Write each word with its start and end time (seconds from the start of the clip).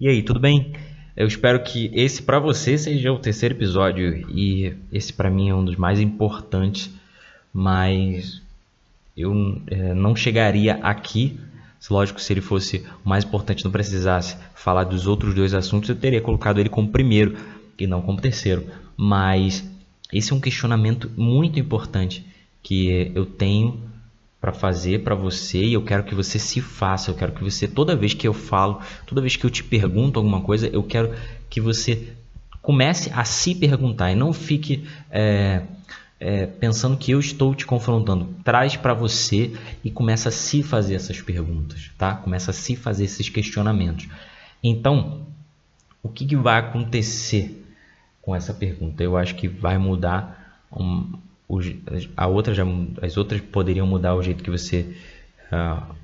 E 0.00 0.08
aí, 0.08 0.22
tudo 0.22 0.40
bem? 0.40 0.72
Eu 1.14 1.26
espero 1.26 1.62
que 1.62 1.90
esse 1.92 2.22
para 2.22 2.38
você 2.38 2.78
seja 2.78 3.12
o 3.12 3.18
terceiro 3.18 3.54
episódio 3.54 4.26
e 4.30 4.74
esse 4.90 5.12
para 5.12 5.28
mim 5.28 5.50
é 5.50 5.54
um 5.54 5.62
dos 5.62 5.76
mais 5.76 6.00
importantes, 6.00 6.90
mas 7.52 8.40
eu 9.14 9.60
é, 9.66 9.92
não 9.92 10.16
chegaria 10.16 10.76
aqui. 10.76 11.38
Lógico, 11.90 12.18
se 12.18 12.32
ele 12.32 12.40
fosse 12.40 12.82
o 13.04 13.08
mais 13.10 13.24
importante, 13.24 13.62
não 13.62 13.70
precisasse 13.70 14.38
falar 14.54 14.84
dos 14.84 15.06
outros 15.06 15.34
dois 15.34 15.52
assuntos, 15.52 15.90
eu 15.90 15.96
teria 15.96 16.22
colocado 16.22 16.58
ele 16.58 16.70
como 16.70 16.88
primeiro 16.88 17.36
e 17.78 17.86
não 17.86 18.00
como 18.00 18.22
terceiro. 18.22 18.64
Mas 18.96 19.70
esse 20.10 20.32
é 20.32 20.34
um 20.34 20.40
questionamento 20.40 21.10
muito 21.14 21.60
importante 21.60 22.24
que 22.62 23.12
eu 23.14 23.26
tenho 23.26 23.78
para 24.40 24.52
fazer 24.52 25.04
para 25.04 25.14
você 25.14 25.62
e 25.62 25.74
eu 25.74 25.82
quero 25.82 26.04
que 26.04 26.14
você 26.14 26.38
se 26.38 26.60
faça. 26.60 27.10
Eu 27.10 27.14
quero 27.14 27.32
que 27.32 27.44
você, 27.44 27.68
toda 27.68 27.94
vez 27.94 28.14
que 28.14 28.26
eu 28.26 28.32
falo, 28.32 28.80
toda 29.06 29.20
vez 29.20 29.36
que 29.36 29.44
eu 29.44 29.50
te 29.50 29.62
pergunto 29.62 30.18
alguma 30.18 30.40
coisa, 30.40 30.68
eu 30.68 30.82
quero 30.82 31.14
que 31.48 31.60
você 31.60 32.14
comece 32.62 33.10
a 33.14 33.24
se 33.24 33.54
perguntar 33.54 34.10
e 34.10 34.14
não 34.14 34.32
fique 34.32 34.88
é, 35.10 35.62
é, 36.18 36.46
pensando 36.46 36.96
que 36.96 37.10
eu 37.10 37.20
estou 37.20 37.54
te 37.54 37.66
confrontando. 37.66 38.34
Traz 38.42 38.76
para 38.76 38.94
você 38.94 39.52
e 39.84 39.90
começa 39.90 40.30
a 40.30 40.32
se 40.32 40.62
fazer 40.62 40.94
essas 40.94 41.20
perguntas, 41.20 41.90
tá? 41.98 42.14
Começa 42.14 42.50
a 42.50 42.54
se 42.54 42.76
fazer 42.76 43.04
esses 43.04 43.28
questionamentos. 43.28 44.08
Então, 44.62 45.26
o 46.02 46.08
que, 46.08 46.24
que 46.24 46.36
vai 46.36 46.58
acontecer 46.58 47.66
com 48.22 48.34
essa 48.34 48.54
pergunta? 48.54 49.02
Eu 49.02 49.16
acho 49.16 49.34
que 49.34 49.48
vai 49.48 49.76
mudar 49.76 50.62
um, 50.72 51.12
a 52.16 52.26
outra 52.26 52.54
já, 52.54 52.64
as 53.02 53.16
outras 53.16 53.40
poderiam 53.40 53.86
mudar 53.86 54.14
o 54.14 54.22
jeito 54.22 54.42
que 54.44 54.50
você 54.50 54.94
uh, 55.50 55.94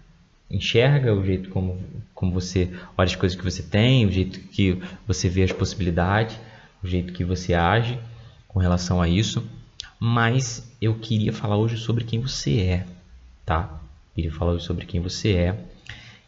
enxerga, 0.51 1.15
o 1.15 1.25
jeito 1.25 1.51
como, 1.51 1.79
como 2.15 2.33
você 2.33 2.71
olha 2.97 3.07
as 3.07 3.17
coisas 3.17 3.39
que 3.39 3.45
você 3.45 3.63
tem, 3.63 4.07
o 4.07 4.11
jeito 4.11 4.41
que 4.41 4.81
você 5.07 5.29
vê 5.29 5.43
as 5.45 5.53
possibilidades, 5.53 6.39
o 6.83 6.87
jeito 6.87 7.13
que 7.13 7.25
você 7.25 7.55
age 7.55 7.99
com 8.49 8.59
relação 8.59 9.01
a 9.01 9.09
isso. 9.09 9.45
Mas 9.99 10.69
eu 10.81 10.95
queria 10.95 11.33
falar 11.33 11.57
hoje 11.57 11.77
sobre 11.77 12.05
quem 12.05 12.21
você 12.21 12.59
é, 12.61 12.87
tá? 13.45 13.81
Eu 14.11 14.15
queria 14.15 14.33
falar 14.33 14.53
hoje 14.53 14.65
sobre 14.65 14.85
quem 14.85 15.01
você 15.01 15.33
é 15.33 15.65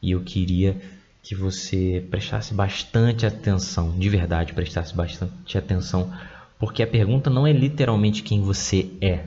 e 0.01 0.13
eu 0.13 0.21
queria 0.21 0.77
que 1.23 1.35
você 1.35 2.05
prestasse 2.11 2.55
bastante 2.55 3.27
atenção, 3.27 3.99
de 3.99 4.09
verdade, 4.09 4.55
prestasse 4.55 4.95
bastante 4.95 5.59
atenção 5.59 6.11
porque 6.59 6.83
a 6.83 6.87
pergunta 6.87 7.31
não 7.31 7.47
é 7.47 7.53
literalmente 7.53 8.23
quem 8.23 8.43
você 8.43 8.91
é. 9.01 9.25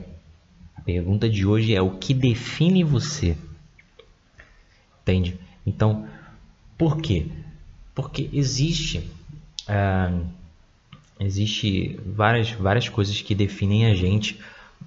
A 0.76 0.80
pergunta 0.82 1.28
de 1.28 1.46
hoje 1.46 1.74
é 1.74 1.80
o 1.80 1.92
que 1.92 2.12
define 2.12 2.84
você. 2.84 3.36
Entende? 5.02 5.38
Então, 5.66 6.06
por 6.76 7.00
quê? 7.00 7.26
Porque 7.94 8.28
existe 8.32 9.08
ah, 9.68 10.12
existe 11.18 11.98
várias 12.04 12.50
várias 12.50 12.88
coisas 12.88 13.20
que 13.22 13.34
definem 13.34 13.86
a 13.86 13.94
gente 13.94 14.38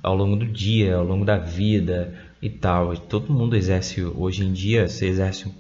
ao 0.04 0.16
longo 0.16 0.36
do 0.36 0.46
dia, 0.46 0.96
ao 0.96 1.04
longo 1.04 1.26
da 1.26 1.38
vida 1.38 2.14
e 2.42 2.50
tal. 2.50 2.96
Todo 2.98 3.34
mundo 3.34 3.56
exerce 3.56 4.04
hoje 4.04 4.44
em 4.44 4.54
dia, 4.54 4.88
você 4.88 5.08
exerce 5.08 5.52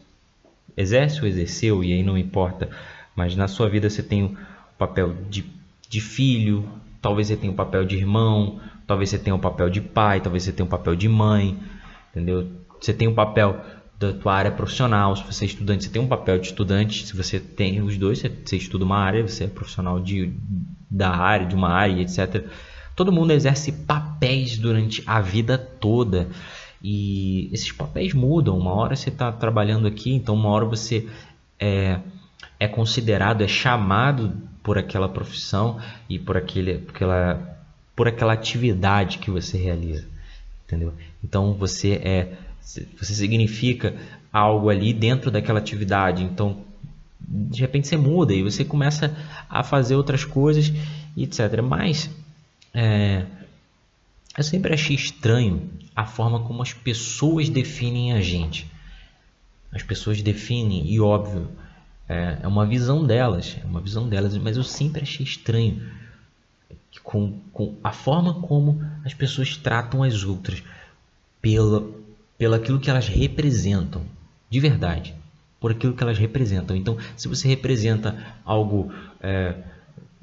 exerce 0.77 1.21
ou 1.21 1.27
exerceu 1.27 1.83
e 1.83 1.93
aí 1.93 2.03
não 2.03 2.17
importa, 2.17 2.69
mas 3.15 3.35
na 3.35 3.47
sua 3.47 3.69
vida 3.69 3.89
você 3.89 4.03
tem 4.03 4.25
o 4.25 4.37
papel 4.77 5.15
de 5.29 5.54
de 5.89 6.01
filho, 6.01 6.67
talvez 7.01 7.27
você 7.27 7.35
tenha 7.35 7.51
o 7.51 7.55
papel 7.55 7.85
de 7.85 7.95
irmão, 7.95 8.59
talvez 8.87 9.09
você 9.09 9.19
tenha 9.19 9.35
o 9.35 9.39
papel 9.39 9.69
de 9.69 9.81
pai, 9.81 10.21
talvez 10.21 10.43
você 10.43 10.51
tenha 10.51 10.65
o 10.65 10.69
papel 10.69 10.95
de 10.95 11.07
mãe, 11.07 11.57
entendeu? 12.11 12.47
Você 12.79 12.93
tem 12.93 13.07
o 13.07 13.13
papel 13.13 13.59
da 13.97 14.11
tua 14.11 14.33
área 14.33 14.51
profissional, 14.51 15.15
se 15.15 15.23
você 15.23 15.45
é 15.45 15.47
estudante, 15.47 15.85
você 15.85 15.89
tem 15.89 16.01
um 16.01 16.07
papel 16.07 16.37
de 16.37 16.47
estudante, 16.47 17.05
se 17.05 17.15
você 17.15 17.39
tem 17.39 17.81
os 17.81 17.97
dois, 17.97 18.19
você, 18.19 18.29
você 18.29 18.57
estuda 18.57 18.83
uma 18.83 18.97
área, 18.97 19.25
você 19.25 19.45
é 19.45 19.47
profissional 19.47 19.99
de, 19.99 20.33
da 20.89 21.09
área, 21.09 21.45
de 21.45 21.55
uma 21.55 21.69
área, 21.69 22.01
etc. 22.01 22.45
Todo 22.95 23.11
mundo 23.11 23.31
exerce 23.31 23.71
papéis 23.71 24.57
durante 24.57 25.03
a 25.05 25.21
vida 25.21 25.57
toda. 25.57 26.27
E 26.81 27.49
esses 27.51 27.71
papéis 27.71 28.13
mudam. 28.13 28.57
Uma 28.57 28.73
hora 28.73 28.95
você 28.95 29.09
está 29.09 29.31
trabalhando 29.31 29.87
aqui, 29.87 30.13
então 30.13 30.35
uma 30.35 30.49
hora 30.49 30.65
você 30.65 31.07
é, 31.59 31.99
é 32.59 32.67
considerado, 32.67 33.41
é 33.41 33.47
chamado 33.47 34.33
por 34.65 34.79
aquela 34.79 35.07
profissão 35.07 35.79
e 36.09 36.17
por 36.17 36.35
aquele, 36.35 36.79
por 36.79 36.95
aquela, 36.95 37.59
por 37.95 38.07
aquela 38.07 38.33
atividade 38.33 39.19
que 39.19 39.29
você 39.29 39.59
realiza, 39.59 40.07
entendeu? 40.65 40.91
Então 41.23 41.53
você 41.53 41.93
é, 42.03 42.33
você 42.59 43.13
significa 43.13 43.95
algo 44.33 44.71
ali 44.71 44.91
dentro 44.91 45.29
daquela 45.29 45.59
atividade. 45.59 46.23
Então 46.23 46.65
de 47.21 47.61
repente 47.61 47.87
você 47.87 47.95
muda 47.95 48.33
e 48.33 48.41
você 48.41 48.65
começa 48.65 49.15
a 49.47 49.61
fazer 49.61 49.95
outras 49.95 50.25
coisas 50.25 50.73
etc. 51.15 51.61
Mas 51.61 52.09
é, 52.73 53.23
eu 54.35 54.43
sempre 54.43 54.73
achei 54.73 54.95
estranho 54.95 55.69
a 55.95 56.07
forma 56.07 56.39
como 56.41 56.63
as 56.63 56.73
pessoas 56.73 57.49
definem 57.49 58.13
a 58.13 58.19
gente. 58.19 58.65
As 59.71 59.83
pessoas 59.83 60.23
definem, 60.23 60.89
e 60.91 60.99
óbvio, 60.99 61.49
é, 62.07 62.37
é 62.43 62.47
uma 62.47 62.65
visão 62.65 63.05
delas, 63.05 63.57
é 63.61 63.65
uma 63.65 63.81
visão 63.81 64.07
delas, 64.07 64.37
mas 64.37 64.57
eu 64.57 64.63
sempre 64.63 65.01
achei 65.01 65.25
estranho 65.25 65.81
com, 67.03 67.39
com 67.51 67.75
a 67.83 67.91
forma 67.91 68.41
como 68.41 68.81
as 69.03 69.13
pessoas 69.13 69.57
tratam 69.57 70.03
as 70.03 70.23
outras 70.23 70.63
pela, 71.41 71.87
pelo 72.37 72.55
aquilo 72.55 72.79
que 72.79 72.89
elas 72.89 73.07
representam, 73.07 74.03
de 74.49 74.59
verdade, 74.59 75.13
por 75.59 75.71
aquilo 75.71 75.93
que 75.93 76.03
elas 76.03 76.17
representam. 76.17 76.75
Então, 76.75 76.97
se 77.15 77.27
você 77.27 77.47
representa 77.47 78.15
algo 78.43 78.91
é, 79.21 79.55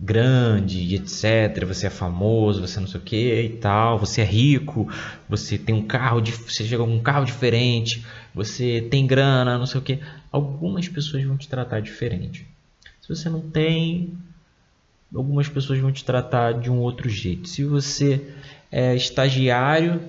grande, 0.03 0.97
etc. 0.97 1.65
Você 1.67 1.87
é 1.87 1.91
famoso, 1.91 2.61
você 2.61 2.81
não 2.81 2.89
sei 2.89 3.01
o 3.01 3.03
que 3.03 3.43
e 3.43 3.49
tal. 3.51 3.99
Você 3.99 4.21
é 4.21 4.25
rico, 4.25 4.89
você 5.29 5.57
tem 5.57 5.75
um 5.75 5.87
carro, 5.87 6.21
você 6.21 6.65
chega 6.65 6.85
com 6.85 6.95
um 6.95 7.03
carro 7.03 7.25
diferente, 7.25 8.05
você 8.35 8.87
tem 8.91 9.07
grana, 9.07 9.57
não 9.57 9.67
sei 9.67 9.81
o 9.81 9.85
que. 9.85 10.01
Algumas 10.33 10.89
pessoas 10.89 11.23
vão 11.23 11.37
te 11.37 11.47
tratar 11.47 11.81
diferente. 11.81 12.47
Se 13.01 13.09
você 13.09 13.29
não 13.29 13.43
tem, 13.43 14.15
algumas 15.15 15.49
pessoas 15.49 15.79
vão 15.79 15.93
te 15.93 16.05
tratar 16.05 16.55
de 16.55 16.71
um 16.71 16.79
outro 16.79 17.09
jeito. 17.09 17.49
Se 17.49 17.65
você 17.65 18.33
é 18.71 18.97
estagiário, 18.97 20.01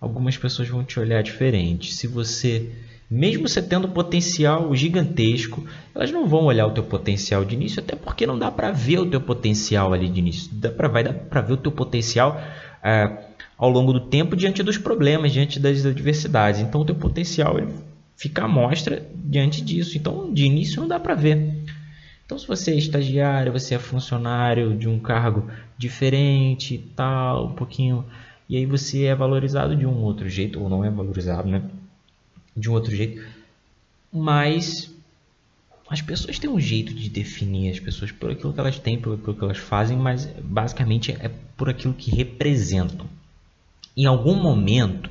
algumas 0.00 0.36
pessoas 0.36 0.68
vão 0.68 0.82
te 0.82 0.98
olhar 0.98 1.22
diferente. 1.22 1.92
Se 1.92 2.06
você 2.06 2.72
mesmo 3.12 3.46
você 3.46 3.60
tendo 3.60 3.88
potencial 3.88 4.74
gigantesco, 4.74 5.66
elas 5.94 6.10
não 6.10 6.26
vão 6.26 6.44
olhar 6.44 6.66
o 6.66 6.70
teu 6.70 6.82
potencial 6.82 7.44
de 7.44 7.54
início, 7.54 7.78
até 7.78 7.94
porque 7.94 8.26
não 8.26 8.38
dá 8.38 8.50
para 8.50 8.72
ver 8.72 9.00
o 9.00 9.10
teu 9.10 9.20
potencial 9.20 9.92
ali 9.92 10.08
de 10.08 10.18
início. 10.18 10.48
Dá 10.54 10.70
pra, 10.70 10.88
vai 10.88 11.04
dar 11.04 11.12
para 11.12 11.42
ver 11.42 11.52
o 11.52 11.56
teu 11.58 11.70
potencial 11.70 12.40
é, 12.82 13.18
ao 13.58 13.68
longo 13.68 13.92
do 13.92 14.00
tempo 14.00 14.34
diante 14.34 14.62
dos 14.62 14.78
problemas, 14.78 15.30
diante 15.30 15.60
das 15.60 15.84
adversidades. 15.84 16.62
Então 16.62 16.80
o 16.80 16.86
teu 16.86 16.94
potencial 16.94 17.58
ele 17.58 17.68
fica 18.16 18.44
à 18.44 18.48
mostra 18.48 19.06
diante 19.14 19.62
disso. 19.62 19.96
Então 19.96 20.32
de 20.32 20.44
início 20.44 20.80
não 20.80 20.88
dá 20.88 20.98
para 20.98 21.14
ver. 21.14 21.54
Então 22.24 22.38
se 22.38 22.46
você 22.46 22.72
é 22.72 22.76
estagiário, 22.76 23.52
você 23.52 23.74
é 23.74 23.78
funcionário 23.78 24.76
de 24.76 24.88
um 24.88 24.98
cargo 24.98 25.50
diferente, 25.76 26.84
tal, 26.96 27.48
um 27.48 27.54
pouquinho, 27.54 28.04
e 28.48 28.56
aí 28.56 28.66
você 28.66 29.04
é 29.04 29.14
valorizado 29.14 29.74
de 29.76 29.86
um 29.86 30.02
outro 30.02 30.28
jeito 30.28 30.60
ou 30.60 30.68
não 30.68 30.84
é 30.84 30.90
valorizado, 30.90 31.48
né? 31.48 31.62
de 32.56 32.70
um 32.70 32.72
outro 32.72 32.94
jeito. 32.94 33.22
Mas 34.12 34.90
as 35.88 36.00
pessoas 36.00 36.38
têm 36.38 36.48
um 36.48 36.60
jeito 36.60 36.94
de 36.94 37.08
definir 37.08 37.70
as 37.70 37.80
pessoas 37.80 38.12
por 38.12 38.30
aquilo 38.30 38.52
que 38.52 38.60
elas 38.60 38.78
têm, 38.78 39.00
por 39.00 39.14
aquilo 39.14 39.34
que 39.34 39.44
elas 39.44 39.58
fazem, 39.58 39.96
mas 39.96 40.26
basicamente 40.42 41.12
é 41.12 41.30
por 41.56 41.68
aquilo 41.68 41.94
que 41.94 42.10
representam. 42.10 43.06
Em 43.96 44.06
algum 44.06 44.34
momento, 44.34 45.10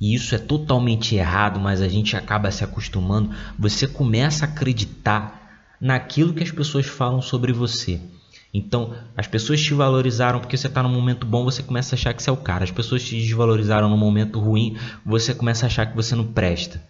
e 0.00 0.14
isso 0.14 0.34
é 0.34 0.38
totalmente 0.38 1.14
errado, 1.14 1.60
mas 1.60 1.80
a 1.80 1.88
gente 1.88 2.16
acaba 2.16 2.50
se 2.50 2.64
acostumando, 2.64 3.30
você 3.58 3.86
começa 3.86 4.44
a 4.44 4.48
acreditar 4.48 5.74
naquilo 5.80 6.34
que 6.34 6.42
as 6.42 6.50
pessoas 6.50 6.86
falam 6.86 7.22
sobre 7.22 7.52
você. 7.52 8.00
Então, 8.52 8.94
as 9.16 9.26
pessoas 9.26 9.60
te 9.60 9.74
valorizaram 9.74 10.40
porque 10.40 10.56
você 10.56 10.68
está 10.68 10.82
num 10.82 10.88
momento 10.88 11.26
bom, 11.26 11.44
você 11.44 11.62
começa 11.62 11.94
a 11.94 11.96
achar 11.96 12.14
que 12.14 12.22
você 12.22 12.30
é 12.30 12.32
o 12.32 12.36
cara. 12.36 12.62
As 12.62 12.70
pessoas 12.70 13.02
te 13.02 13.16
desvalorizaram 13.16 13.88
num 13.88 13.96
momento 13.96 14.38
ruim, 14.38 14.76
você 15.04 15.34
começa 15.34 15.66
a 15.66 15.68
achar 15.68 15.86
que 15.86 15.96
você 15.96 16.14
não 16.14 16.24
presta 16.24 16.80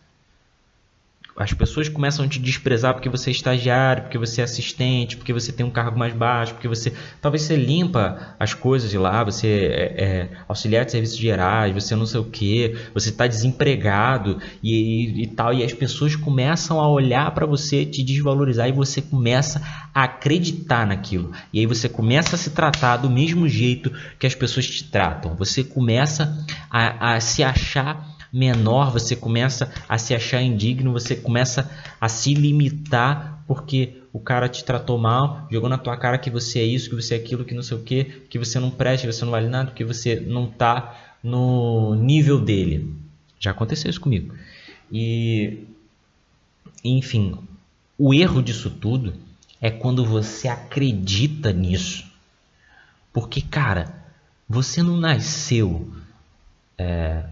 as 1.36 1.52
pessoas 1.52 1.88
começam 1.88 2.24
a 2.24 2.28
te 2.28 2.38
desprezar 2.38 2.94
porque 2.94 3.08
você 3.08 3.30
é 3.30 3.32
estagiário, 3.32 4.04
porque 4.04 4.16
você 4.18 4.40
é 4.40 4.44
assistente, 4.44 5.16
porque 5.16 5.32
você 5.32 5.52
tem 5.52 5.66
um 5.66 5.70
cargo 5.70 5.98
mais 5.98 6.14
baixo, 6.14 6.54
porque 6.54 6.68
você 6.68 6.92
talvez 7.20 7.42
você 7.42 7.56
limpa 7.56 8.36
as 8.38 8.54
coisas 8.54 8.88
de 8.88 8.96
lá, 8.96 9.24
você 9.24 9.48
é, 9.48 10.04
é 10.04 10.28
auxiliar 10.46 10.84
de 10.84 10.92
serviços 10.92 11.18
gerais, 11.18 11.74
você 11.74 11.96
não 11.96 12.06
sei 12.06 12.20
o 12.20 12.24
que, 12.24 12.76
você 12.92 13.08
está 13.08 13.26
desempregado 13.26 14.38
e, 14.62 14.74
e, 14.74 15.22
e, 15.24 15.26
tal, 15.26 15.52
e 15.52 15.64
as 15.64 15.72
pessoas 15.72 16.14
começam 16.14 16.80
a 16.80 16.88
olhar 16.88 17.32
para 17.32 17.46
você, 17.46 17.84
te 17.84 18.02
desvalorizar 18.02 18.68
e 18.68 18.72
você 18.72 19.02
começa 19.02 19.60
a 19.92 20.04
acreditar 20.04 20.86
naquilo. 20.86 21.32
E 21.52 21.58
aí 21.58 21.66
você 21.66 21.88
começa 21.88 22.36
a 22.36 22.38
se 22.38 22.50
tratar 22.50 22.98
do 22.98 23.10
mesmo 23.10 23.48
jeito 23.48 23.90
que 24.20 24.26
as 24.26 24.34
pessoas 24.34 24.66
te 24.66 24.84
tratam. 24.84 25.34
Você 25.34 25.64
começa 25.64 26.46
a, 26.70 27.14
a 27.14 27.20
se 27.20 27.42
achar 27.42 28.13
menor, 28.34 28.90
você 28.90 29.14
começa 29.14 29.72
a 29.88 29.96
se 29.96 30.12
achar 30.12 30.42
indigno, 30.42 30.92
você 30.92 31.14
começa 31.14 31.70
a 32.00 32.08
se 32.08 32.34
limitar 32.34 33.44
porque 33.46 34.02
o 34.12 34.18
cara 34.18 34.48
te 34.48 34.64
tratou 34.64 34.98
mal, 34.98 35.46
jogou 35.52 35.68
na 35.68 35.78
tua 35.78 35.96
cara 35.96 36.18
que 36.18 36.30
você 36.30 36.58
é 36.58 36.64
isso, 36.64 36.90
que 36.90 36.96
você 36.96 37.14
é 37.14 37.16
aquilo, 37.16 37.44
que 37.44 37.54
não 37.54 37.62
sei 37.62 37.76
o 37.76 37.82
que, 37.82 38.04
que 38.28 38.36
você 38.36 38.58
não 38.58 38.72
presta, 38.72 39.06
que 39.06 39.12
você 39.12 39.24
não 39.24 39.30
vale 39.30 39.48
nada, 39.48 39.70
que 39.70 39.84
você 39.84 40.16
não 40.18 40.48
tá 40.48 41.16
no 41.22 41.94
nível 41.94 42.40
dele. 42.40 42.92
Já 43.38 43.52
aconteceu 43.52 43.88
isso 43.88 44.00
comigo. 44.00 44.34
E 44.90 45.64
enfim, 46.82 47.38
o 47.96 48.12
erro 48.12 48.42
disso 48.42 48.68
tudo 48.68 49.14
é 49.60 49.70
quando 49.70 50.04
você 50.04 50.48
acredita 50.48 51.52
nisso. 51.52 52.04
Porque, 53.12 53.40
cara, 53.40 53.94
você 54.48 54.82
não 54.82 54.96
nasceu, 54.96 55.88
é, 56.76 57.24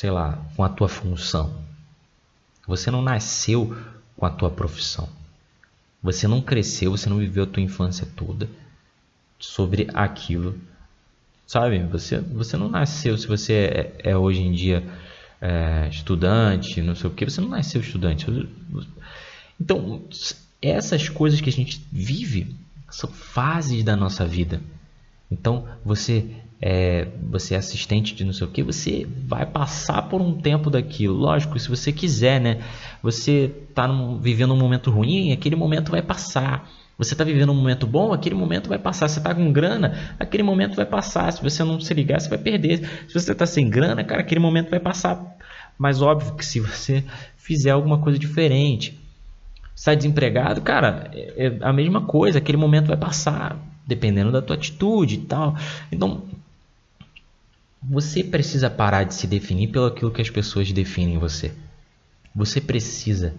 sei 0.00 0.10
lá, 0.10 0.42
com 0.56 0.64
a 0.64 0.68
tua 0.70 0.88
função. 0.88 1.62
Você 2.66 2.90
não 2.90 3.02
nasceu 3.02 3.76
com 4.16 4.24
a 4.24 4.30
tua 4.30 4.48
profissão. 4.48 5.06
Você 6.02 6.26
não 6.26 6.40
cresceu, 6.40 6.92
você 6.92 7.10
não 7.10 7.18
viveu 7.18 7.44
a 7.44 7.46
tua 7.46 7.62
infância 7.62 8.08
toda 8.16 8.48
sobre 9.38 9.88
aquilo. 9.92 10.58
Sabe? 11.46 11.80
Você, 11.80 12.18
você 12.18 12.56
não 12.56 12.70
nasceu, 12.70 13.18
se 13.18 13.26
você 13.26 13.52
é, 13.52 14.12
é 14.12 14.16
hoje 14.16 14.40
em 14.40 14.52
dia 14.52 14.82
é, 15.38 15.86
estudante, 15.90 16.80
não 16.80 16.94
sei 16.94 17.10
o 17.10 17.12
que, 17.12 17.26
você 17.26 17.42
não 17.42 17.50
nasceu 17.50 17.82
estudante. 17.82 18.26
Então, 19.60 20.02
essas 20.62 21.10
coisas 21.10 21.42
que 21.42 21.50
a 21.50 21.52
gente 21.52 21.86
vive 21.92 22.56
são 22.88 23.10
fases 23.10 23.84
da 23.84 23.96
nossa 23.96 24.24
vida. 24.24 24.62
Então, 25.30 25.68
você 25.84 26.34
é, 26.62 27.08
você 27.30 27.54
é 27.54 27.58
assistente 27.58 28.14
de 28.14 28.24
não 28.24 28.32
sei 28.32 28.46
o 28.46 28.50
que, 28.50 28.62
você 28.62 29.06
vai 29.26 29.46
passar 29.46 30.02
por 30.02 30.20
um 30.20 30.34
tempo 30.34 30.68
daquilo. 30.68 31.14
Lógico, 31.14 31.58
se 31.58 31.68
você 31.68 31.90
quiser, 31.90 32.40
né? 32.40 32.60
Você 33.02 33.50
está 33.68 33.88
vivendo 34.20 34.52
um 34.52 34.58
momento 34.58 34.90
ruim, 34.90 35.32
aquele 35.32 35.56
momento 35.56 35.90
vai 35.90 36.02
passar. 36.02 36.68
Você 36.98 37.14
está 37.14 37.24
vivendo 37.24 37.50
um 37.50 37.54
momento 37.54 37.86
bom, 37.86 38.12
aquele 38.12 38.34
momento 38.34 38.68
vai 38.68 38.78
passar. 38.78 39.08
Você 39.08 39.20
está 39.20 39.34
com 39.34 39.50
grana, 39.50 40.14
aquele 40.18 40.42
momento 40.42 40.76
vai 40.76 40.84
passar. 40.84 41.32
Se 41.32 41.42
você 41.42 41.64
não 41.64 41.80
se 41.80 41.94
ligar, 41.94 42.20
você 42.20 42.28
vai 42.28 42.36
perder. 42.36 42.86
Se 43.08 43.14
você 43.14 43.32
está 43.32 43.46
sem 43.46 43.70
grana, 43.70 44.04
cara, 44.04 44.20
aquele 44.20 44.40
momento 44.40 44.68
vai 44.68 44.80
passar. 44.80 45.18
Mas 45.78 46.02
óbvio 46.02 46.34
que 46.34 46.44
se 46.44 46.60
você 46.60 47.02
fizer 47.38 47.70
alguma 47.70 47.96
coisa 47.98 48.18
diferente, 48.18 49.00
está 49.74 49.94
desempregado, 49.94 50.60
cara, 50.60 51.10
é, 51.14 51.46
é 51.46 51.58
a 51.62 51.72
mesma 51.72 52.02
coisa. 52.02 52.36
Aquele 52.36 52.58
momento 52.58 52.88
vai 52.88 52.98
passar, 52.98 53.56
dependendo 53.86 54.30
da 54.30 54.42
tua 54.42 54.56
atitude 54.56 55.14
e 55.14 55.18
tal. 55.18 55.56
Então, 55.90 56.24
você 57.82 58.22
precisa 58.22 58.68
parar 58.68 59.04
de 59.04 59.14
se 59.14 59.26
definir 59.26 59.68
pelo 59.68 59.86
aquilo 59.86 60.10
que 60.10 60.20
as 60.20 60.30
pessoas 60.30 60.70
definem 60.70 61.18
você. 61.18 61.52
Você 62.34 62.60
precisa 62.60 63.34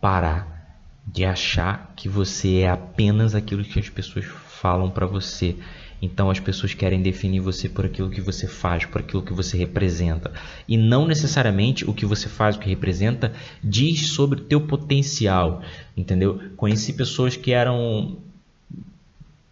parar 0.00 0.60
de 1.06 1.24
achar 1.24 1.92
que 1.96 2.08
você 2.08 2.58
é 2.58 2.70
apenas 2.70 3.34
aquilo 3.34 3.64
que 3.64 3.78
as 3.78 3.88
pessoas 3.88 4.26
falam 4.26 4.90
para 4.90 5.06
você. 5.06 5.56
Então 6.02 6.30
as 6.30 6.40
pessoas 6.40 6.72
querem 6.72 7.02
definir 7.02 7.40
você 7.40 7.68
por 7.68 7.84
aquilo 7.84 8.10
que 8.10 8.20
você 8.20 8.46
faz, 8.46 8.84
por 8.84 9.00
aquilo 9.00 9.22
que 9.22 9.32
você 9.32 9.56
representa. 9.56 10.32
E 10.68 10.76
não 10.76 11.06
necessariamente 11.06 11.88
o 11.88 11.92
que 11.92 12.06
você 12.06 12.28
faz, 12.28 12.56
o 12.56 12.60
que 12.60 12.68
representa, 12.68 13.32
diz 13.62 14.12
sobre 14.12 14.40
o 14.40 14.44
teu 14.44 14.60
potencial. 14.60 15.62
Entendeu? 15.96 16.40
Conheci 16.56 16.92
pessoas 16.92 17.36
que 17.36 17.52
eram, 17.52 18.18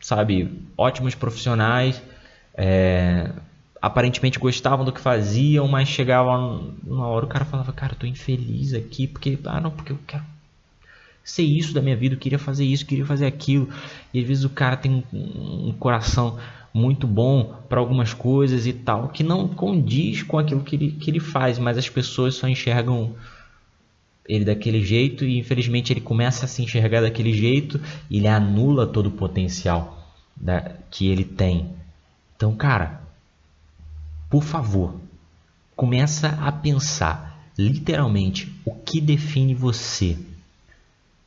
sabe, 0.00 0.62
ótimos 0.76 1.14
profissionais, 1.14 2.00
é, 2.54 3.30
aparentemente 3.80 4.38
gostavam 4.38 4.84
do 4.84 4.92
que 4.92 5.00
faziam, 5.00 5.66
mas 5.68 5.88
chegava 5.88 6.36
uma 6.86 7.06
hora 7.06 7.24
o 7.24 7.28
cara 7.28 7.44
falava, 7.44 7.72
cara, 7.72 7.92
eu 7.92 7.98
tô 7.98 8.06
infeliz 8.06 8.74
aqui, 8.74 9.06
porque, 9.06 9.38
ah 9.44 9.60
não, 9.60 9.70
porque 9.70 9.92
eu 9.92 9.98
quero 10.06 10.24
ser 11.28 11.42
isso 11.42 11.74
da 11.74 11.82
minha 11.82 11.96
vida, 11.96 12.14
eu 12.14 12.18
queria 12.18 12.38
fazer 12.38 12.64
isso, 12.64 12.86
queria 12.86 13.04
fazer 13.04 13.26
aquilo. 13.26 13.68
E 14.12 14.20
às 14.20 14.26
vezes 14.26 14.44
o 14.44 14.50
cara 14.50 14.76
tem 14.76 15.04
um, 15.12 15.74
coração 15.78 16.38
muito 16.72 17.06
bom 17.06 17.54
para 17.68 17.80
algumas 17.80 18.14
coisas 18.14 18.66
e 18.66 18.72
tal, 18.72 19.08
que 19.08 19.22
não 19.22 19.46
condiz 19.46 20.22
com 20.22 20.38
aquilo 20.38 20.62
que 20.62 20.76
ele, 20.76 20.92
que 20.92 21.10
ele 21.10 21.20
faz, 21.20 21.58
mas 21.58 21.76
as 21.76 21.88
pessoas 21.88 22.34
só 22.34 22.48
enxergam 22.48 23.14
ele 24.26 24.44
daquele 24.44 24.82
jeito 24.82 25.24
e 25.24 25.38
infelizmente 25.38 25.92
ele 25.92 26.00
começa 26.00 26.44
a 26.44 26.48
se 26.48 26.62
enxergar 26.62 27.00
daquele 27.00 27.32
jeito 27.32 27.80
e 28.10 28.18
ele 28.18 28.28
anula 28.28 28.86
todo 28.86 29.06
o 29.06 29.12
potencial 29.12 30.06
da, 30.36 30.72
que 30.90 31.08
ele 31.08 31.24
tem. 31.24 31.70
Então, 32.36 32.54
cara, 32.54 33.07
por 34.30 34.42
favor, 34.42 34.94
começa 35.74 36.28
a 36.42 36.52
pensar 36.52 37.38
literalmente 37.58 38.52
o 38.64 38.74
que 38.74 39.00
define 39.00 39.54
você. 39.54 40.18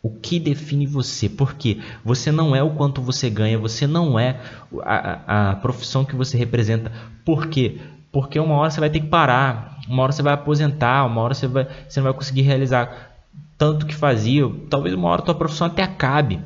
O 0.03 0.09
que 0.09 0.39
define 0.39 0.87
você? 0.87 1.29
Porque 1.29 1.79
você 2.03 2.31
não 2.31 2.55
é 2.55 2.63
o 2.63 2.71
quanto 2.71 3.01
você 3.01 3.29
ganha, 3.29 3.57
você 3.57 3.85
não 3.85 4.17
é 4.17 4.39
a, 4.83 5.51
a 5.51 5.55
profissão 5.57 6.03
que 6.03 6.15
você 6.15 6.37
representa. 6.37 6.91
Por 7.23 7.47
quê? 7.47 7.79
Porque 8.11 8.39
uma 8.39 8.55
hora 8.55 8.71
você 8.71 8.79
vai 8.79 8.89
ter 8.89 8.99
que 8.99 9.07
parar, 9.07 9.79
uma 9.87 10.03
hora 10.03 10.11
você 10.11 10.23
vai 10.23 10.33
aposentar, 10.33 11.05
uma 11.05 11.21
hora 11.21 11.33
você, 11.33 11.47
vai, 11.47 11.67
você 11.87 11.99
não 11.99 12.05
vai 12.05 12.13
conseguir 12.13 12.41
realizar 12.41 13.11
tanto 13.57 13.85
que 13.85 13.93
fazia. 13.93 14.49
Talvez 14.69 14.95
uma 14.95 15.07
hora 15.09 15.21
a 15.21 15.25
tua 15.25 15.35
profissão 15.35 15.67
até 15.67 15.83
acabe. 15.83 16.39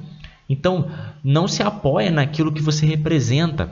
Então, 0.50 0.92
não 1.24 1.48
se 1.48 1.64
apoia 1.64 2.12
naquilo 2.12 2.52
que 2.52 2.62
você 2.62 2.86
representa. 2.86 3.72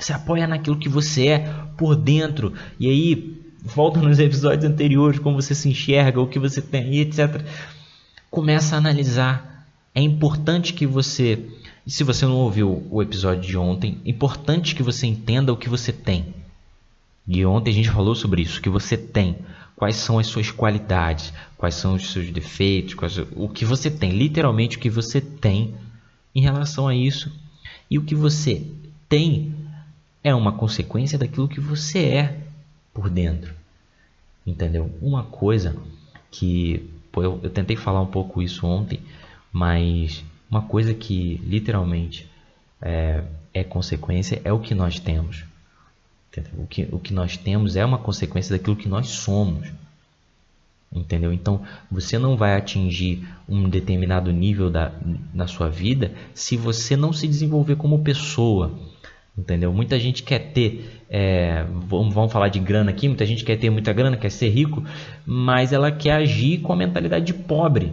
Se 0.00 0.12
apoia 0.12 0.46
naquilo 0.46 0.78
que 0.78 0.88
você 0.88 1.28
é 1.28 1.38
por 1.76 1.94
dentro. 1.94 2.52
E 2.78 2.88
aí, 2.88 3.40
volta 3.62 4.00
nos 4.00 4.18
episódios 4.18 4.64
anteriores, 4.64 5.18
como 5.18 5.40
você 5.40 5.54
se 5.54 5.68
enxerga, 5.68 6.20
o 6.20 6.26
que 6.26 6.38
você 6.38 6.60
tem, 6.60 6.98
etc. 6.98 7.44
Começa 8.30 8.74
a 8.74 8.78
analisar. 8.78 9.66
É 9.94 10.00
importante 10.00 10.72
que 10.72 10.86
você, 10.86 11.38
se 11.86 12.02
você 12.02 12.24
não 12.24 12.36
ouviu 12.36 12.86
o 12.90 13.02
episódio 13.02 13.42
de 13.42 13.56
ontem, 13.56 13.98
é 14.04 14.10
importante 14.10 14.74
que 14.74 14.82
você 14.82 15.06
entenda 15.06 15.52
o 15.52 15.56
que 15.56 15.68
você 15.68 15.92
tem. 15.92 16.34
E 17.26 17.44
ontem 17.44 17.70
a 17.70 17.74
gente 17.74 17.90
falou 17.90 18.14
sobre 18.14 18.42
isso, 18.42 18.58
o 18.58 18.62
que 18.62 18.68
você 18.68 18.96
tem. 18.96 19.36
Quais 19.76 19.96
são 19.96 20.18
as 20.18 20.26
suas 20.26 20.50
qualidades, 20.50 21.32
quais 21.56 21.74
são 21.74 21.94
os 21.94 22.12
seus 22.12 22.30
defeitos, 22.30 22.94
quais, 22.94 23.18
o 23.34 23.48
que 23.48 23.64
você 23.64 23.90
tem, 23.90 24.10
literalmente 24.10 24.76
o 24.76 24.80
que 24.80 24.90
você 24.90 25.20
tem 25.20 25.74
em 26.34 26.42
relação 26.42 26.86
a 26.86 26.94
isso. 26.94 27.32
E 27.90 27.98
o 27.98 28.02
que 28.02 28.14
você 28.14 28.62
tem 29.08 29.54
é 30.22 30.34
uma 30.34 30.52
consequência 30.52 31.18
daquilo 31.18 31.48
que 31.48 31.60
você 31.60 32.00
é 32.00 32.40
por 32.92 33.08
dentro. 33.08 33.54
Entendeu? 34.46 34.90
Uma 35.00 35.24
coisa 35.24 35.76
que 36.30 36.90
pô, 37.10 37.22
eu, 37.22 37.40
eu 37.42 37.50
tentei 37.50 37.76
falar 37.76 38.00
um 38.00 38.06
pouco 38.06 38.42
isso 38.42 38.66
ontem, 38.66 39.00
mas 39.52 40.24
uma 40.50 40.62
coisa 40.62 40.94
que 40.94 41.40
literalmente 41.44 42.28
é, 42.80 43.24
é 43.52 43.64
consequência 43.64 44.40
é 44.44 44.52
o 44.52 44.60
que 44.60 44.74
nós 44.74 44.98
temos. 44.98 45.44
O 46.56 46.66
que, 46.66 46.88
o 46.92 46.98
que 46.98 47.12
nós 47.12 47.36
temos 47.36 47.74
é 47.74 47.84
uma 47.84 47.98
consequência 47.98 48.56
daquilo 48.56 48.76
que 48.76 48.88
nós 48.88 49.08
somos. 49.08 49.68
Entendeu? 50.92 51.32
Então 51.32 51.62
você 51.90 52.18
não 52.18 52.36
vai 52.36 52.56
atingir 52.56 53.24
um 53.48 53.68
determinado 53.68 54.32
nível 54.32 54.70
da, 54.70 54.92
na 55.32 55.46
sua 55.46 55.68
vida 55.68 56.12
se 56.34 56.56
você 56.56 56.96
não 56.96 57.12
se 57.12 57.28
desenvolver 57.28 57.76
como 57.76 58.02
pessoa 58.02 58.76
Entendeu? 59.36 59.72
Muita 59.72 59.98
gente 59.98 60.22
quer 60.22 60.52
ter, 60.52 61.02
é, 61.08 61.64
vamos, 61.70 62.32
falar 62.32 62.48
de 62.48 62.58
grana 62.58 62.90
aqui, 62.90 63.08
muita 63.08 63.24
gente 63.24 63.44
quer 63.44 63.56
ter 63.56 63.70
muita 63.70 63.92
grana, 63.92 64.16
quer 64.16 64.30
ser 64.30 64.48
rico, 64.48 64.84
mas 65.24 65.72
ela 65.72 65.90
quer 65.90 66.12
agir 66.12 66.58
com 66.58 66.72
a 66.72 66.76
mentalidade 66.76 67.24
de 67.24 67.34
pobre. 67.34 67.92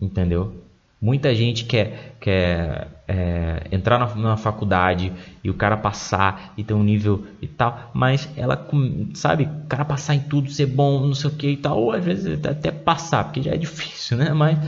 Entendeu? 0.00 0.54
Muita 1.00 1.34
gente 1.34 1.64
quer, 1.64 2.14
quer 2.20 2.88
é, 3.08 3.66
entrar 3.72 3.98
na, 3.98 4.14
na, 4.14 4.36
faculdade 4.36 5.10
e 5.42 5.48
o 5.48 5.54
cara 5.54 5.76
passar 5.76 6.52
e 6.58 6.62
ter 6.62 6.74
um 6.74 6.82
nível 6.82 7.26
e 7.40 7.46
tal, 7.46 7.90
mas 7.94 8.28
ela, 8.36 8.68
sabe, 9.14 9.44
o 9.44 9.66
cara 9.66 9.84
passar 9.84 10.14
em 10.14 10.20
tudo, 10.20 10.50
ser 10.50 10.66
bom, 10.66 11.06
não 11.06 11.14
sei 11.14 11.30
o 11.30 11.34
que 11.34 11.48
e 11.48 11.56
tal, 11.56 11.80
ou 11.80 11.92
às 11.92 12.04
vezes 12.04 12.44
até 12.44 12.70
passar, 12.70 13.24
porque 13.24 13.40
já 13.40 13.52
é 13.52 13.56
difícil, 13.56 14.18
né? 14.18 14.34
Mas 14.34 14.58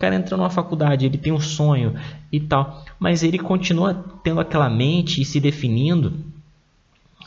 cara 0.00 0.16
entra 0.16 0.34
numa 0.34 0.48
faculdade, 0.48 1.04
ele 1.04 1.18
tem 1.18 1.30
um 1.30 1.38
sonho 1.38 1.94
e 2.32 2.40
tal, 2.40 2.84
mas 2.98 3.22
ele 3.22 3.38
continua 3.38 3.94
tendo 4.24 4.40
aquela 4.40 4.70
mente 4.70 5.20
e 5.20 5.24
se 5.26 5.38
definindo 5.38 6.14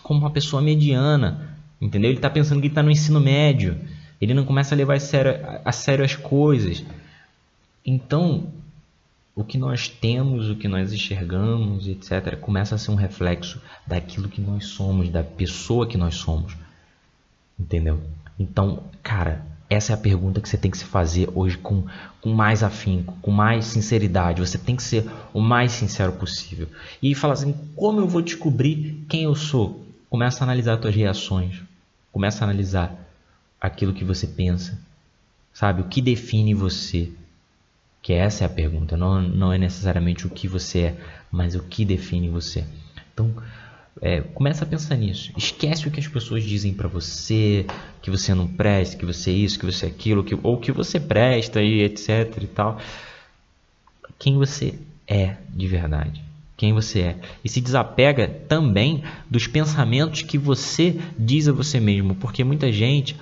como 0.02 0.20
uma 0.22 0.32
pessoa 0.32 0.60
mediana, 0.60 1.56
entendeu? 1.80 2.10
Ele 2.10 2.18
está 2.18 2.32
pensando 2.32 2.60
que 2.60 2.68
está 2.68 2.82
no 2.82 2.90
ensino 2.90 3.22
médio, 3.22 3.80
ele 4.20 4.34
não 4.34 4.44
começa 4.44 4.74
a 4.74 4.78
levar 4.78 4.96
a 4.96 5.00
sério, 5.00 5.34
a 5.64 5.72
sério 5.72 6.04
as 6.04 6.16
coisas. 6.16 6.84
Então, 7.86 8.48
o 9.36 9.44
que 9.44 9.58
nós 9.58 9.88
temos, 9.88 10.50
o 10.50 10.56
que 10.56 10.68
nós 10.68 10.92
enxergamos, 10.92 11.88
etc., 11.88 12.36
começa 12.38 12.74
a 12.74 12.78
ser 12.80 12.90
um 12.90 12.96
reflexo 12.96 13.62
daquilo 13.86 14.28
que 14.28 14.42
nós 14.42 14.66
somos, 14.66 15.10
da 15.10 15.24
pessoa 15.24 15.86
que 15.86 15.98
nós 15.98 16.16
somos, 16.16 16.58
entendeu? 17.60 18.02
Então, 18.40 18.84
cara, 19.04 19.46
essa 19.74 19.94
é 19.94 19.96
a 19.96 19.98
pergunta 19.98 20.40
que 20.40 20.48
você 20.48 20.58
tem 20.58 20.72
que 20.72 20.78
se 20.78 20.86
fazer 20.86 21.30
hoje 21.34 21.58
com, 21.58 21.86
com 22.22 22.34
mais 22.34 22.64
afinco, 22.64 23.18
com 23.22 23.32
mais 23.32 23.66
sinceridade. 23.66 24.42
Você 24.42 24.58
tem 24.58 24.76
que 24.76 24.84
ser 24.84 25.06
o 25.34 25.42
mais 25.42 25.72
sincero 25.72 26.14
possível. 26.14 26.68
E 27.02 27.14
falar 27.16 27.34
assim: 27.34 27.54
como 27.76 28.00
eu 28.00 28.08
vou 28.08 28.22
descobrir 28.22 29.04
quem 29.10 29.24
eu 29.24 29.36
sou? 29.36 29.86
Começa 30.10 30.44
a 30.44 30.46
analisar 30.46 30.76
as 30.76 30.82
tuas 30.82 30.96
reações. 30.96 31.62
Começa 32.12 32.44
a 32.44 32.48
analisar 32.48 32.96
aquilo 33.60 33.94
que 33.94 34.04
você 34.04 34.28
pensa, 34.28 34.80
sabe? 35.54 35.82
O 35.82 35.86
que 35.86 36.02
define 36.02 36.54
você? 36.54 37.12
Que 38.02 38.14
essa 38.14 38.44
é 38.44 38.48
a 38.48 38.50
pergunta. 38.50 38.98
Não, 38.98 39.22
não 39.22 39.54
é 39.54 39.58
necessariamente 39.58 40.28
o 40.28 40.30
que 40.30 40.48
você 40.48 40.80
é, 40.80 40.98
mas 41.32 41.56
o 41.56 41.64
que 41.64 41.86
define 41.86 42.30
você. 42.30 42.66
Então, 43.14 43.34
é, 44.02 44.22
começa 44.22 44.64
a 44.66 44.68
pensar 44.68 44.96
nisso. 44.96 45.32
Esquece 45.38 45.88
o 45.88 45.92
que 45.92 46.00
as 46.00 46.08
pessoas 46.08 46.44
dizem 46.44 46.74
para 46.74 46.88
você, 46.88 47.66
que 48.02 48.10
você 48.10 48.34
não 48.34 48.48
presta, 48.48 48.98
que 48.98 49.06
você 49.06 49.30
é 49.30 49.34
isso, 49.34 49.60
que 49.60 49.66
você 49.66 49.86
é 49.86 49.90
aquilo, 49.90 50.24
que, 50.24 50.38
ou 50.42 50.58
que 50.58 50.72
você 50.72 51.00
presta 51.00 51.62
e 51.62 51.82
etc 51.82 52.38
e 52.42 52.48
tal. 52.48 52.80
Quem 54.18 54.38
você 54.38 54.76
é 55.08 55.38
de 55.50 55.68
verdade. 55.68 56.24
Quem 56.56 56.74
você 56.74 57.02
é. 57.02 57.20
E 57.44 57.50
se 57.50 57.60
desapega 57.60 58.28
também 58.48 59.04
dos 59.30 59.48
pensamentos 59.48 60.22
que 60.22 60.38
você 60.38 61.00
diz 61.18 61.48
a 61.48 61.52
você 61.52 61.80
mesmo. 61.80 62.16
Porque 62.16 62.44
muita 62.44 62.72
gente, 62.72 63.16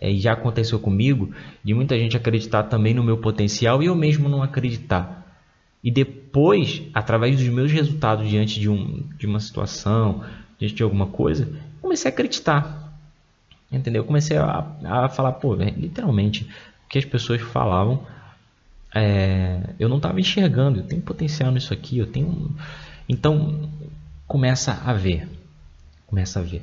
é, 0.00 0.12
já 0.14 0.32
aconteceu 0.32 0.78
comigo, 0.78 1.30
de 1.62 1.74
muita 1.74 1.98
gente 1.98 2.16
acreditar 2.16 2.64
também 2.64 2.94
no 2.94 3.04
meu 3.04 3.18
potencial 3.18 3.82
e 3.82 3.86
eu 3.86 3.94
mesmo 3.94 4.28
não 4.28 4.42
acreditar. 4.42 5.21
E 5.82 5.90
depois, 5.90 6.82
através 6.94 7.36
dos 7.36 7.48
meus 7.48 7.72
resultados 7.72 8.28
diante 8.28 8.60
de, 8.60 8.68
um, 8.68 9.02
de 9.18 9.26
uma 9.26 9.40
situação, 9.40 10.24
diante 10.58 10.74
de 10.74 10.82
alguma 10.82 11.06
coisa, 11.06 11.48
comecei 11.80 12.10
a 12.10 12.14
acreditar. 12.14 12.96
Entendeu? 13.70 14.04
Comecei 14.04 14.36
a, 14.36 14.66
a 14.84 15.08
falar, 15.08 15.32
pô, 15.32 15.54
literalmente, 15.54 16.48
o 16.84 16.88
que 16.88 16.98
as 16.98 17.04
pessoas 17.04 17.40
falavam, 17.40 18.06
é, 18.94 19.70
eu 19.78 19.88
não 19.88 19.96
estava 19.96 20.20
enxergando. 20.20 20.80
Eu 20.80 20.84
tenho 20.84 21.02
potencial 21.02 21.50
nisso 21.50 21.72
aqui, 21.72 21.98
eu 21.98 22.06
tenho. 22.06 22.54
Então, 23.08 23.68
começa 24.26 24.80
a 24.84 24.92
ver. 24.92 25.28
Começa 26.06 26.38
a 26.38 26.42
ver 26.42 26.62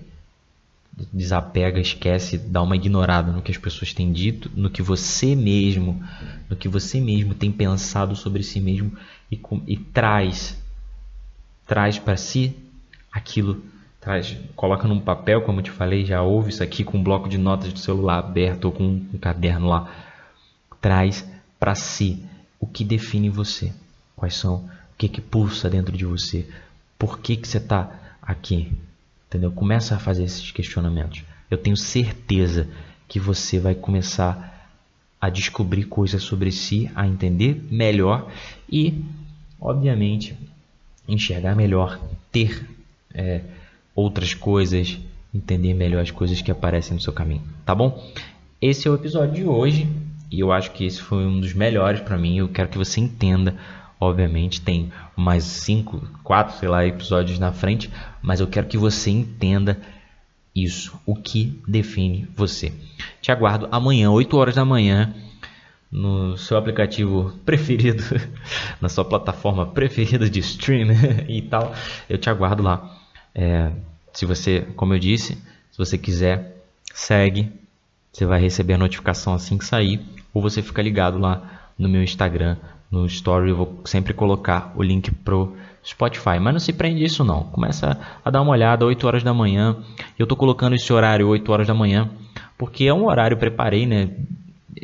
desapega, 1.14 1.80
esquece, 1.80 2.38
dá 2.38 2.62
uma 2.62 2.76
ignorada 2.76 3.32
no 3.32 3.42
que 3.42 3.52
as 3.52 3.58
pessoas 3.58 3.94
têm 3.94 4.12
dito, 4.12 4.52
no 4.56 4.70
que 4.70 4.82
você 4.82 5.36
mesmo, 5.36 6.04
no 6.50 6.56
que 6.56 6.68
você 6.68 7.00
mesmo 7.00 7.34
tem 7.34 7.52
pensado 7.52 8.16
sobre 8.16 8.44
si 8.44 8.60
mesmo 8.60 8.92
e, 9.32 9.40
e 9.68 9.78
traz, 9.78 10.62
traz 11.66 11.98
para 11.98 12.18
si 12.18 12.56
aquilo, 13.12 13.64
traz, 14.02 14.36
coloca 14.56 14.88
num 14.88 15.00
papel, 15.00 15.42
como 15.42 15.60
eu 15.60 15.64
te 15.64 15.72
falei, 15.72 16.06
já 16.06 16.22
ouve 16.22 16.50
isso 16.50 16.64
aqui 16.64 16.84
com 16.84 16.98
um 16.98 17.04
bloco 17.04 17.30
de 17.30 17.38
notas 17.38 17.72
do 17.72 17.80
celular 17.80 18.20
aberto 18.20 18.66
ou 18.66 18.72
com 18.72 18.84
um 18.84 19.18
caderno 19.20 19.68
lá, 19.68 19.90
traz 20.82 21.26
para 21.60 21.76
si 21.76 22.24
o 22.60 22.68
que 22.68 22.84
define 22.84 23.30
você, 23.30 23.74
quais 24.16 24.36
são, 24.36 24.56
o 24.56 24.98
que 24.98 25.08
que 25.08 25.22
pulsa 25.22 25.70
dentro 25.70 25.98
de 25.98 26.06
você, 26.06 26.48
por 26.98 27.20
que 27.20 27.38
que 27.38 27.48
você 27.48 27.58
está 27.58 28.18
aqui, 28.22 28.72
Entendeu? 29.30 29.52
Começa 29.52 29.96
a 29.96 30.00
fazer 30.00 30.24
esses 30.24 30.52
questionamentos. 30.52 31.24
Eu 31.52 31.58
tenho 31.58 31.78
certeza 31.78 32.68
que 33.08 33.20
você 33.20 33.60
vai 33.60 33.76
começar 33.76 34.68
a 35.22 35.30
descobrir 35.30 35.86
coisas 35.86 36.24
sobre 36.24 36.52
si, 36.52 36.90
a 36.96 37.06
entender 37.06 37.64
melhor 37.70 38.28
e, 38.68 39.06
obviamente, 39.62 40.36
enxergar 41.08 41.56
melhor, 41.56 42.00
ter 42.32 42.68
é, 43.14 43.42
outras 43.94 44.34
coisas, 44.34 44.98
entender 45.34 45.76
melhor 45.76 46.02
as 46.02 46.10
coisas 46.10 46.42
que 46.42 46.50
aparecem 46.50 46.96
no 46.96 47.02
seu 47.02 47.14
caminho, 47.14 47.44
tá 47.66 47.76
bom? 47.76 48.12
Esse 48.60 48.88
é 48.88 48.92
o 48.92 48.96
episódio 48.96 49.36
de 49.36 49.44
hoje 49.44 49.88
e 50.32 50.40
eu 50.40 50.52
acho 50.52 50.72
que 50.72 50.86
esse 50.86 51.02
foi 51.02 51.26
um 51.26 51.40
dos 51.40 51.54
melhores 51.54 52.02
para 52.02 52.18
mim. 52.18 52.38
Eu 52.38 52.50
quero 52.50 52.70
que 52.70 52.78
você 52.78 53.00
entenda 53.00 53.56
Obviamente 54.00 54.62
tem 54.62 54.92
mais 55.16 55.44
cinco, 55.44 56.08
quatro, 56.24 56.58
sei 56.58 56.70
lá, 56.70 56.86
episódios 56.86 57.38
na 57.38 57.52
frente, 57.52 57.90
mas 58.22 58.40
eu 58.40 58.48
quero 58.48 58.68
que 58.68 58.78
você 58.78 59.10
entenda 59.10 59.78
isso, 60.56 61.00
o 61.06 61.16
que 61.16 61.62
define 61.68 62.28
você. 62.36 62.72
Te 63.22 63.32
aguardo 63.32 63.68
amanhã, 63.72 64.10
8 64.10 64.38
horas 64.38 64.56
da 64.56 64.66
manhã, 64.66 65.14
no 65.92 66.38
seu 66.38 66.58
aplicativo 66.58 67.34
preferido, 67.46 68.04
na 68.80 68.90
sua 68.90 69.06
plataforma 69.06 69.66
preferida 69.66 70.30
de 70.30 70.40
stream 70.40 70.90
e 71.28 71.42
tal. 71.42 71.74
Eu 72.10 72.18
te 72.18 72.30
aguardo 72.30 72.64
lá. 72.64 72.98
É, 73.34 73.72
se 74.14 74.26
você, 74.26 74.62
como 74.76 74.94
eu 74.94 75.00
disse, 75.00 75.34
se 75.72 75.78
você 75.78 75.98
quiser, 75.98 76.64
segue. 76.94 77.52
Você 78.12 78.26
vai 78.26 78.42
receber 78.42 78.74
a 78.74 78.78
notificação 78.78 79.34
assim 79.34 79.58
que 79.58 79.64
sair, 79.66 80.02
ou 80.34 80.42
você 80.42 80.62
fica 80.62 80.82
ligado 80.82 81.20
lá 81.20 81.72
no 81.78 81.88
meu 81.88 82.04
Instagram, 82.04 82.58
no 82.92 83.06
story 83.06 83.50
eu 83.50 83.56
vou 83.56 83.82
sempre 83.86 84.14
colocar 84.14 84.74
o 84.76 84.84
link 84.84 85.12
pro 85.12 85.56
Spotify. 85.86 86.40
Mas 86.42 86.54
não 86.54 86.60
se 86.60 86.74
prende 86.74 87.04
isso 87.04 87.24
não. 87.24 87.44
Começa 87.44 88.00
a 88.24 88.30
dar 88.30 88.42
uma 88.42 88.52
olhada 88.52 88.86
8 88.86 89.08
horas 89.08 89.24
da 89.24 89.34
manhã. 89.34 89.78
Eu 90.18 90.24
estou 90.24 90.38
colocando 90.38 90.76
esse 90.76 90.92
horário 90.92 91.28
8 91.28 91.52
horas 91.52 91.68
da 91.68 91.74
manhã 91.74 92.10
porque 92.58 92.86
é 92.86 92.94
um 92.94 93.06
horário 93.06 93.38
preparei, 93.38 93.86
né, 93.86 94.10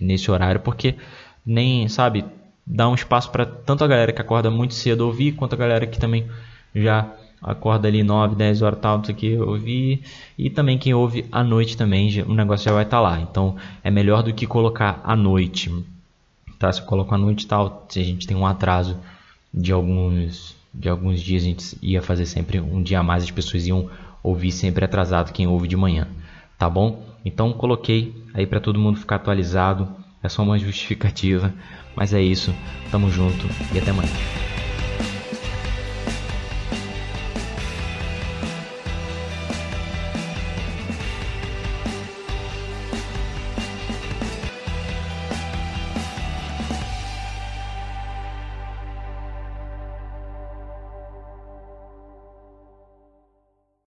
nesse 0.02 0.32
horário 0.32 0.62
porque 0.62 0.96
nem, 1.46 1.90
sabe, 1.90 2.24
dá 2.66 2.88
um 2.88 2.96
espaço 2.96 3.30
para 3.30 3.46
tanto 3.46 3.84
a 3.84 3.88
galera 3.88 4.14
que 4.14 4.22
acorda 4.22 4.50
muito 4.50 4.74
cedo 4.74 5.02
ouvir, 5.02 5.34
quanto 5.34 5.54
a 5.54 5.58
galera 5.58 5.86
que 5.86 6.00
também 6.00 6.26
já 6.74 7.06
acorda 7.44 7.88
ali 7.90 8.02
9, 8.02 8.36
10 8.36 8.62
horas 8.62 8.80
tal, 8.80 8.98
não 8.98 9.04
sei 9.04 9.14
o 9.14 9.18
que, 9.18 9.38
ouvir. 9.38 10.04
E 10.38 10.50
também 10.50 10.78
quem 10.78 10.94
ouve 10.94 11.26
à 11.32 11.44
noite 11.44 11.76
também, 11.76 12.10
o 12.24 12.34
negócio 12.34 12.66
já 12.66 12.74
vai 12.74 12.84
estar 12.84 12.98
tá 12.98 13.04
lá. 13.04 13.20
Então 13.20 13.58
é 13.84 13.92
melhor 13.92 14.24
do 14.24 14.34
que 14.34 14.48
colocar 14.48 15.02
à 15.04 15.16
noite 15.16 15.70
tá? 16.58 16.72
Se 16.72 16.82
eu 16.82 16.86
coloco 16.86 17.14
a 17.14 17.18
noite 17.18 17.48
tal, 17.48 17.86
se 17.90 18.00
a 18.00 18.04
gente 18.04 18.28
tem 18.28 18.36
um 18.36 18.46
atraso 18.46 18.98
de 19.54 19.72
alguns 19.72 20.56
de 20.74 20.90
alguns 20.90 21.22
dias, 21.22 21.44
a 21.44 21.46
gente 21.46 21.78
ia 21.82 22.02
fazer 22.02 22.26
sempre 22.26 22.60
um 22.60 22.84
dia 22.84 23.00
a 23.00 23.04
mais, 23.04 23.24
as 23.24 23.32
pessoas 23.32 23.66
iam 23.66 23.90
ouvir 24.22 24.52
sempre 24.52 24.84
atrasado 24.84 25.32
quem 25.32 25.48
ouve 25.48 25.70
de 25.70 25.78
manhã, 25.78 26.06
tá 26.58 26.70
bom? 26.70 27.02
Então 27.24 27.54
coloquei 27.54 28.14
aí 28.34 28.46
para 28.46 28.60
todo 28.60 28.78
mundo 28.78 29.00
ficar 29.00 29.16
atualizado, 29.16 29.88
é 30.22 30.28
só 30.28 30.44
uma 30.44 30.60
justificativa, 30.60 31.54
mas 31.96 32.14
é 32.14 32.22
isso. 32.22 32.54
Tamo 32.92 33.10
junto 33.10 33.48
e 33.74 33.80
até 33.80 33.92
amanhã. 33.92 34.55